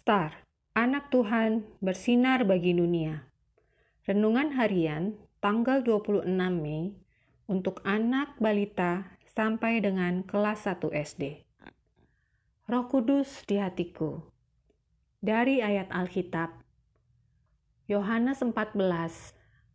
Star, 0.00 0.48
anak 0.72 1.12
Tuhan 1.12 1.60
bersinar 1.84 2.48
bagi 2.48 2.72
dunia. 2.72 3.28
Renungan 4.08 4.56
harian 4.56 5.12
tanggal 5.44 5.84
26 5.84 6.24
Mei 6.56 6.96
untuk 7.44 7.84
anak 7.84 8.32
balita 8.40 9.12
sampai 9.28 9.84
dengan 9.84 10.24
kelas 10.24 10.64
1 10.64 10.88
SD. 10.96 11.44
Roh 12.64 12.88
Kudus 12.88 13.44
di 13.44 13.60
hatiku. 13.60 14.24
Dari 15.20 15.60
ayat 15.60 15.92
Alkitab 15.92 16.48
Yohanes 17.84 18.40
14 18.40 18.56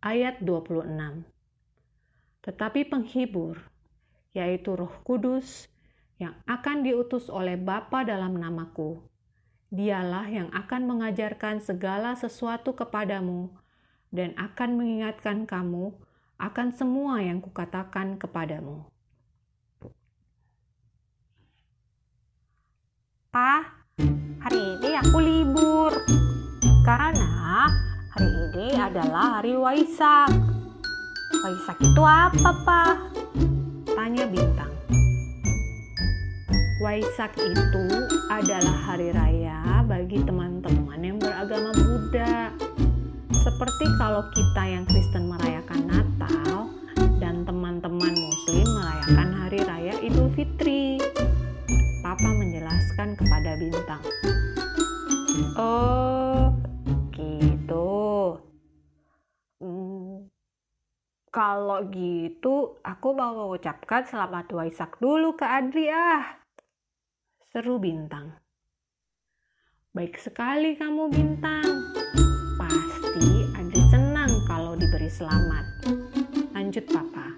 ayat 0.02 0.42
26. 0.42 1.22
Tetapi 2.42 2.82
penghibur, 2.90 3.62
yaitu 4.34 4.74
Roh 4.74 5.06
Kudus 5.06 5.70
yang 6.18 6.34
akan 6.50 6.82
diutus 6.82 7.30
oleh 7.30 7.62
Bapa 7.62 8.02
dalam 8.02 8.42
namaku, 8.42 9.14
Dialah 9.76 10.32
yang 10.32 10.48
akan 10.56 10.88
mengajarkan 10.88 11.60
segala 11.60 12.16
sesuatu 12.16 12.72
kepadamu 12.72 13.52
dan 14.08 14.32
akan 14.40 14.80
mengingatkan 14.80 15.44
kamu 15.44 15.92
akan 16.40 16.72
semua 16.72 17.20
yang 17.20 17.44
kukatakan 17.44 18.16
kepadamu. 18.16 18.88
Pa, 23.36 23.84
hari 24.40 24.80
ini 24.80 24.96
aku 24.96 25.18
libur 25.20 25.92
karena 26.88 27.68
hari 28.16 28.32
ini 28.32 28.80
adalah 28.80 29.44
hari 29.44 29.60
Waisak. 29.60 30.32
Waisak 31.44 31.84
itu 31.84 32.00
apa, 32.00 32.52
Pa? 32.64 33.15
Waisak 36.96 37.36
itu 37.44 38.08
adalah 38.32 38.72
hari 38.88 39.12
raya 39.12 39.84
bagi 39.84 40.16
teman-teman 40.24 40.96
yang 41.04 41.20
beragama 41.20 41.76
Buddha. 41.76 42.56
Seperti 43.36 43.86
kalau 44.00 44.24
kita 44.32 44.64
yang 44.64 44.88
Kristen 44.88 45.28
merayakan 45.28 45.92
Natal 45.92 46.72
dan 47.20 47.44
teman-teman 47.44 48.16
Muslim 48.16 48.64
merayakan 48.80 49.28
hari 49.28 49.60
raya 49.68 50.00
Idul 50.08 50.32
Fitri. 50.40 50.96
Papa 52.00 52.32
menjelaskan 52.32 53.20
kepada 53.20 53.60
Bintang. 53.60 54.04
Oh, 55.60 56.56
gitu. 57.12 57.92
Hmm, 59.60 60.32
kalau 61.28 61.92
gitu, 61.92 62.80
aku 62.88 63.08
mau 63.12 63.36
mengucapkan 63.36 64.08
selamat 64.08 64.48
Waisak 64.56 64.96
dulu 65.04 65.36
ke 65.36 65.44
Adri 65.44 65.92
ah 65.92 66.45
seru 67.56 67.80
Bintang. 67.80 68.36
Baik 69.96 70.20
sekali 70.20 70.76
kamu 70.76 71.08
Bintang. 71.08 71.88
Pasti 72.60 73.48
Adri 73.56 73.80
senang 73.88 74.28
kalau 74.44 74.76
diberi 74.76 75.08
selamat. 75.08 75.88
Lanjut 76.52 76.84
Papa. 76.92 77.32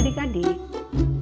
Adik-adik, 0.00 0.56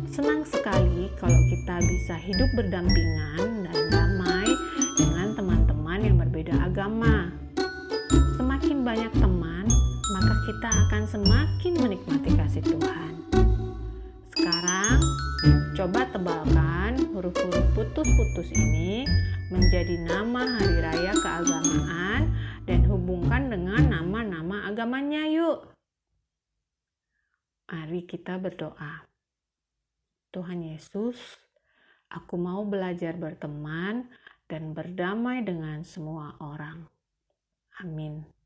senang 0.07 0.47
sekali 0.47 1.11
kalau 1.19 1.41
kita 1.51 1.83
bisa 1.83 2.15
hidup 2.15 2.47
berdampingan 2.55 3.67
dan 3.67 3.79
damai 3.91 4.47
dengan 4.95 5.35
teman-teman 5.35 5.99
yang 5.99 6.15
berbeda 6.15 6.63
agama. 6.63 7.35
Semakin 8.39 8.87
banyak 8.87 9.11
teman, 9.19 9.67
maka 10.15 10.35
kita 10.47 10.71
akan 10.87 11.03
semakin 11.11 11.73
menikmati 11.75 12.31
kasih 12.39 12.63
Tuhan. 12.63 13.28
Coba 15.79 16.03
tebalkan 16.11 16.99
huruf-huruf 17.15 17.71
putus-putus 17.71 18.51
ini 18.59 19.07
menjadi 19.55 19.95
nama 20.03 20.59
hari 20.59 20.83
raya 20.83 21.15
keagamaan 21.15 22.35
dan 22.67 22.83
hubungkan 22.91 23.47
dengan 23.47 23.87
nama-nama 23.87 24.67
agamanya 24.67 25.31
yuk. 25.31 25.71
Mari 27.71 28.03
kita 28.11 28.35
berdoa. 28.43 29.07
Tuhan 30.35 30.75
Yesus, 30.75 31.39
aku 32.11 32.35
mau 32.35 32.67
belajar 32.67 33.15
berteman 33.15 34.11
dan 34.51 34.75
berdamai 34.75 35.47
dengan 35.47 35.87
semua 35.87 36.35
orang. 36.43 36.83
Amin. 37.79 38.38